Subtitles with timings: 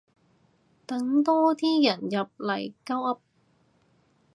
[0.87, 3.19] 等多啲人入嚟鳩噏